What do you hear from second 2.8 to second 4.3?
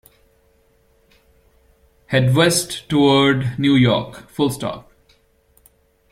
toward New York.